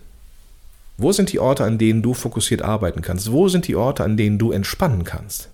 Wo 0.99 1.13
sind 1.13 1.33
die 1.33 1.39
Orte, 1.39 1.65
an 1.65 1.79
denen 1.79 2.03
du 2.03 2.13
fokussiert 2.13 2.61
arbeiten 2.61 3.03
kannst? 3.03 3.31
Wo 3.31 3.49
sind 3.49 3.69
die 3.69 3.77
Orte, 3.77 4.03
an 4.03 4.17
denen 4.17 4.39
du 4.39 4.51
entspannen 4.51 5.05
kannst? 5.05 5.49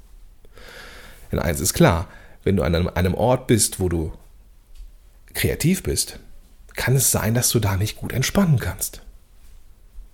Denn 1.31 1.39
eins 1.39 1.61
ist 1.61 1.75
klar, 1.75 2.09
wenn 2.45 2.57
du 2.57 2.63
an 2.63 2.75
einem, 2.75 3.15
Ort 3.15 3.47
bist, 3.47 3.79
wo 3.79 3.91
du 3.91 4.13
kreativ 5.35 5.83
bist, 5.83 6.19
kann 6.75 6.97
es 6.97 7.11
sein, 7.11 7.35
dass 7.35 7.51
du 7.51 7.61
da 7.61 7.77
nicht 7.77 7.97
gut 7.97 8.13
entspannen 8.13 8.59
kannst. 8.59 9.03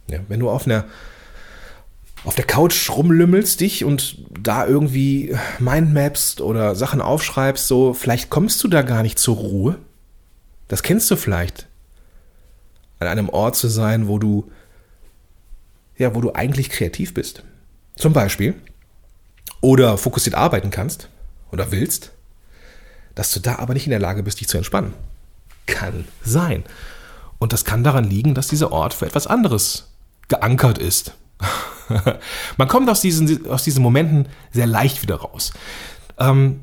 Ja, 0.08 0.18
wenn 0.28 0.40
du 0.40 0.50
auf 0.50 0.66
einer 0.66 0.84
auf 2.24 2.34
der 2.34 2.44
Couch 2.44 2.90
rumlümmelst 2.90 3.60
dich 3.60 3.84
und 3.84 4.18
da 4.28 4.66
irgendwie 4.66 5.34
Mindmaps 5.58 6.40
oder 6.40 6.74
Sachen 6.74 7.00
aufschreibst, 7.00 7.66
so 7.66 7.94
vielleicht 7.94 8.28
kommst 8.28 8.62
du 8.62 8.68
da 8.68 8.82
gar 8.82 9.02
nicht 9.02 9.18
zur 9.18 9.36
Ruhe. 9.36 9.78
Das 10.68 10.82
kennst 10.82 11.10
du 11.10 11.16
vielleicht. 11.16 11.66
An 12.98 13.08
einem 13.08 13.30
Ort 13.30 13.56
zu 13.56 13.68
sein, 13.68 14.06
wo 14.06 14.18
du 14.18 14.50
ja, 16.00 16.14
wo 16.14 16.20
du 16.20 16.32
eigentlich 16.32 16.70
kreativ 16.70 17.14
bist. 17.14 17.44
Zum 17.94 18.12
Beispiel. 18.12 18.54
Oder 19.60 19.98
fokussiert 19.98 20.34
arbeiten 20.34 20.70
kannst 20.70 21.08
oder 21.52 21.70
willst, 21.70 22.12
dass 23.14 23.30
du 23.32 23.40
da 23.40 23.56
aber 23.56 23.74
nicht 23.74 23.86
in 23.86 23.90
der 23.90 23.98
Lage 23.98 24.22
bist, 24.22 24.40
dich 24.40 24.48
zu 24.48 24.56
entspannen. 24.56 24.94
Kann 25.66 26.06
sein. 26.24 26.64
Und 27.38 27.52
das 27.52 27.64
kann 27.64 27.84
daran 27.84 28.04
liegen, 28.04 28.34
dass 28.34 28.48
dieser 28.48 28.72
Ort 28.72 28.94
für 28.94 29.06
etwas 29.06 29.26
anderes 29.26 29.92
geankert 30.28 30.78
ist. 30.78 31.14
Man 32.56 32.68
kommt 32.68 32.88
aus 32.88 33.02
diesen, 33.02 33.46
aus 33.50 33.64
diesen 33.64 33.82
Momenten 33.82 34.26
sehr 34.52 34.66
leicht 34.66 35.02
wieder 35.02 35.16
raus. 35.16 35.52
Ähm, 36.18 36.60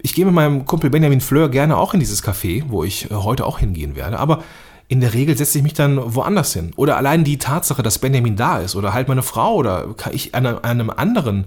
ich 0.00 0.14
gehe 0.14 0.24
mit 0.24 0.34
meinem 0.34 0.64
Kumpel 0.66 0.90
Benjamin 0.90 1.20
Fleur 1.20 1.48
gerne 1.48 1.76
auch 1.76 1.94
in 1.94 2.00
dieses 2.00 2.22
Café, 2.22 2.64
wo 2.68 2.84
ich 2.84 3.10
äh, 3.10 3.14
heute 3.14 3.44
auch 3.46 3.58
hingehen 3.58 3.96
werde. 3.96 4.18
Aber 4.18 4.44
in 4.88 5.00
der 5.00 5.12
Regel 5.12 5.36
setze 5.36 5.58
ich 5.58 5.64
mich 5.64 5.74
dann 5.74 6.14
woanders 6.14 6.54
hin. 6.54 6.72
Oder 6.76 6.96
allein 6.96 7.22
die 7.22 7.38
Tatsache, 7.38 7.82
dass 7.82 7.98
Benjamin 7.98 8.36
da 8.36 8.58
ist 8.58 8.74
oder 8.74 8.94
halt 8.94 9.06
meine 9.06 9.22
Frau 9.22 9.54
oder 9.54 9.94
ich 10.12 10.34
an 10.34 10.46
einem 10.46 10.90
anderen 10.90 11.44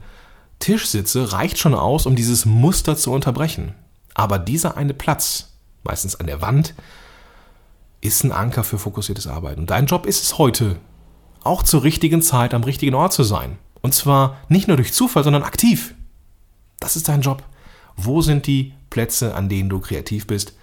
Tisch 0.59 0.87
sitze, 0.87 1.33
reicht 1.33 1.57
schon 1.57 1.73
aus, 1.73 2.05
um 2.05 2.15
dieses 2.15 2.45
Muster 2.45 2.95
zu 2.95 3.11
unterbrechen. 3.11 3.73
Aber 4.13 4.37
dieser 4.37 4.77
eine 4.77 4.93
Platz, 4.93 5.53
meistens 5.83 6.15
an 6.15 6.27
der 6.27 6.41
Wand, 6.41 6.75
ist 8.01 8.23
ein 8.23 8.31
Anker 8.31 8.63
für 8.63 8.77
fokussiertes 8.77 9.25
Arbeiten. 9.25 9.61
Und 9.61 9.71
dein 9.71 9.87
Job 9.87 10.05
ist 10.05 10.23
es 10.23 10.37
heute, 10.37 10.77
auch 11.43 11.63
zur 11.63 11.83
richtigen 11.83 12.21
Zeit 12.21 12.53
am 12.53 12.63
richtigen 12.63 12.93
Ort 12.93 13.13
zu 13.13 13.23
sein. 13.23 13.57
Und 13.81 13.95
zwar 13.95 14.37
nicht 14.49 14.67
nur 14.67 14.77
durch 14.77 14.93
Zufall, 14.93 15.23
sondern 15.23 15.41
aktiv. 15.41 15.95
Das 16.79 16.95
ist 16.95 17.07
dein 17.07 17.21
Job. 17.21 17.43
Wo 17.95 18.21
sind 18.21 18.45
die 18.45 18.73
Plätze, 18.91 19.33
an 19.33 19.49
denen 19.49 19.69
du 19.69 19.79
kreativ 19.79 20.27
bist? 20.27 20.53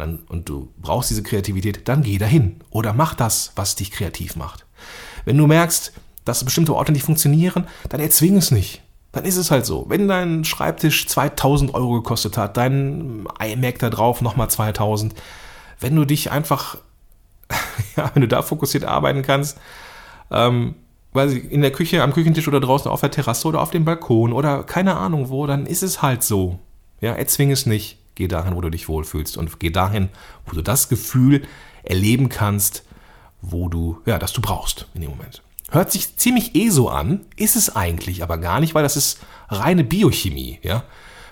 Dann, 0.00 0.20
und 0.28 0.48
du 0.48 0.72
brauchst 0.78 1.10
diese 1.10 1.22
Kreativität, 1.22 1.88
dann 1.88 2.02
geh 2.02 2.18
dahin 2.18 2.56
oder 2.70 2.92
mach 2.92 3.14
das, 3.14 3.52
was 3.56 3.76
dich 3.76 3.90
kreativ 3.90 4.36
macht. 4.36 4.66
Wenn 5.24 5.36
du 5.36 5.46
merkst, 5.46 5.92
dass 6.24 6.44
bestimmte 6.44 6.74
Orte 6.74 6.92
nicht 6.92 7.04
funktionieren, 7.04 7.66
dann 7.88 8.00
erzwing 8.00 8.36
es 8.36 8.50
nicht. 8.50 8.82
Dann 9.12 9.24
ist 9.24 9.36
es 9.36 9.50
halt 9.50 9.66
so. 9.66 9.86
Wenn 9.88 10.06
dein 10.06 10.44
Schreibtisch 10.44 11.06
2000 11.08 11.74
Euro 11.74 11.94
gekostet 11.94 12.36
hat, 12.36 12.56
dein 12.56 13.26
iMac 13.40 13.78
da 13.78 13.90
drauf 13.90 14.20
nochmal 14.20 14.48
2000, 14.50 15.14
wenn 15.80 15.96
du 15.96 16.04
dich 16.04 16.30
einfach, 16.30 16.78
ja, 17.96 18.10
wenn 18.14 18.22
du 18.22 18.28
da 18.28 18.42
fokussiert 18.42 18.84
arbeiten 18.84 19.22
kannst, 19.22 19.58
ähm, 20.30 20.76
weil 21.12 21.36
in 21.36 21.60
der 21.60 21.72
Küche, 21.72 22.02
am 22.02 22.12
Küchentisch 22.12 22.46
oder 22.46 22.60
draußen 22.60 22.90
auf 22.90 23.00
der 23.00 23.10
Terrasse 23.10 23.48
oder 23.48 23.60
auf 23.60 23.70
dem 23.70 23.84
Balkon 23.84 24.32
oder 24.32 24.62
keine 24.62 24.96
Ahnung 24.96 25.28
wo, 25.28 25.46
dann 25.46 25.66
ist 25.66 25.82
es 25.82 26.02
halt 26.02 26.22
so. 26.22 26.60
Ja, 27.00 27.14
erzwing 27.14 27.50
es 27.50 27.66
nicht. 27.66 27.98
Geh 28.20 28.28
dahin, 28.28 28.54
wo 28.54 28.60
du 28.60 28.68
dich 28.68 28.86
wohlfühlst 28.86 29.38
und 29.38 29.60
geh 29.60 29.70
dahin, 29.70 30.10
wo 30.44 30.54
du 30.54 30.60
das 30.60 30.90
Gefühl 30.90 31.40
erleben 31.82 32.28
kannst, 32.28 32.84
wo 33.40 33.70
du, 33.70 34.02
ja, 34.04 34.18
das 34.18 34.34
du 34.34 34.42
brauchst 34.42 34.88
in 34.92 35.00
dem 35.00 35.08
Moment. 35.12 35.40
Hört 35.70 35.90
sich 35.90 36.18
ziemlich 36.18 36.54
eh 36.54 36.68
so 36.68 36.90
an, 36.90 37.22
ist 37.36 37.56
es 37.56 37.74
eigentlich 37.74 38.22
aber 38.22 38.36
gar 38.36 38.60
nicht, 38.60 38.74
weil 38.74 38.82
das 38.82 38.98
ist 38.98 39.20
reine 39.48 39.84
Biochemie, 39.84 40.58
ja. 40.62 40.84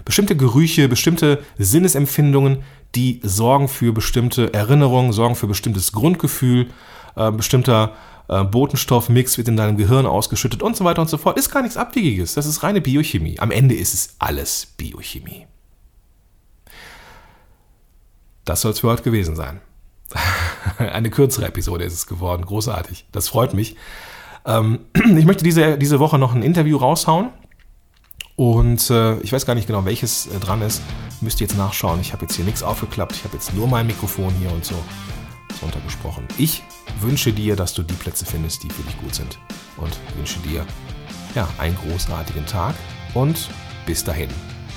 Bestimmte 0.06 0.34
Gerüche, 0.34 0.88
bestimmte 0.88 1.44
Sinnesempfindungen, 1.58 2.62
die 2.94 3.20
sorgen 3.22 3.68
für 3.68 3.92
bestimmte 3.92 4.54
Erinnerungen, 4.54 5.12
sorgen 5.12 5.34
für 5.34 5.46
bestimmtes 5.46 5.92
Grundgefühl, 5.92 6.70
äh, 7.16 7.30
bestimmter 7.30 7.92
äh, 8.28 8.44
Botenstoffmix 8.44 9.36
wird 9.36 9.48
in 9.48 9.58
deinem 9.58 9.76
Gehirn 9.76 10.06
ausgeschüttet 10.06 10.62
und 10.62 10.74
so 10.74 10.86
weiter 10.86 11.02
und 11.02 11.10
so 11.10 11.18
fort. 11.18 11.38
Ist 11.38 11.50
gar 11.50 11.60
nichts 11.60 11.76
Abwegiges. 11.76 12.32
Das 12.32 12.46
ist 12.46 12.62
reine 12.62 12.80
Biochemie. 12.80 13.38
Am 13.40 13.50
Ende 13.50 13.74
ist 13.74 13.92
es 13.92 14.14
alles 14.18 14.68
Biochemie. 14.78 15.46
Das 18.48 18.62
soll 18.62 18.72
es 18.72 18.80
für 18.80 18.88
heute 18.88 19.02
gewesen 19.02 19.36
sein. 19.36 19.60
Eine 20.78 21.10
kürzere 21.10 21.46
Episode 21.46 21.84
ist 21.84 21.92
es 21.92 22.06
geworden. 22.06 22.46
Großartig. 22.46 23.06
Das 23.12 23.28
freut 23.28 23.52
mich. 23.52 23.76
Ähm, 24.46 24.86
ich 24.94 25.26
möchte 25.26 25.44
diese, 25.44 25.76
diese 25.76 25.98
Woche 25.98 26.18
noch 26.18 26.34
ein 26.34 26.42
Interview 26.42 26.78
raushauen. 26.78 27.28
Und 28.36 28.88
äh, 28.88 29.18
ich 29.20 29.34
weiß 29.34 29.44
gar 29.44 29.54
nicht 29.54 29.66
genau, 29.66 29.84
welches 29.84 30.28
äh, 30.28 30.40
dran 30.40 30.62
ist. 30.62 30.80
Müsst 31.20 31.42
ihr 31.42 31.46
jetzt 31.46 31.58
nachschauen. 31.58 32.00
Ich 32.00 32.14
habe 32.14 32.22
jetzt 32.22 32.36
hier 32.36 32.44
nichts 32.46 32.62
aufgeklappt. 32.62 33.16
Ich 33.16 33.24
habe 33.24 33.34
jetzt 33.34 33.52
nur 33.54 33.68
mein 33.68 33.86
Mikrofon 33.86 34.32
hier 34.40 34.50
und 34.50 34.64
so 34.64 34.76
runtergesprochen. 35.60 36.24
Ich 36.38 36.62
wünsche 37.00 37.34
dir, 37.34 37.54
dass 37.54 37.74
du 37.74 37.82
die 37.82 37.94
Plätze 37.94 38.24
findest, 38.24 38.62
die 38.62 38.70
für 38.70 38.82
dich 38.82 38.98
gut 38.98 39.14
sind. 39.14 39.38
Und 39.76 39.90
wünsche 40.16 40.38
dir 40.38 40.64
ja, 41.34 41.46
einen 41.58 41.76
großartigen 41.76 42.46
Tag. 42.46 42.74
Und 43.12 43.50
bis 43.84 44.04
dahin, 44.04 44.30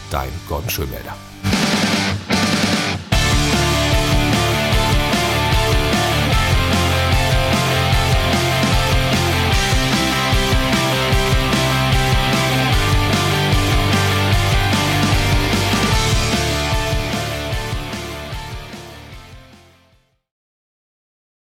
dein 0.09 0.29
Gordon 0.49 0.69
Schönmelder. 0.69 1.15